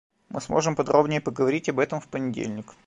Мы 0.29 0.41
сможем 0.41 0.75
подробнее 0.75 1.21
поговорить 1.21 1.69
об 1.69 1.77
этом 1.77 2.01
в 2.01 2.07
понедельник. 2.07 2.73